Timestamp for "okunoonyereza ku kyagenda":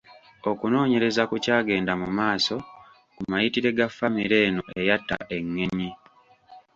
0.51-1.93